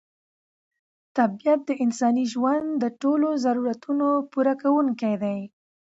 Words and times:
طبیعت 1.17 1.59
د 1.65 1.71
انساني 1.83 2.25
ژوند 2.33 2.67
د 2.83 2.85
ټولو 3.01 3.27
ضرورتونو 3.45 4.07
پوره 4.31 4.53
کوونکی 4.61 5.13
دی. 5.23 5.39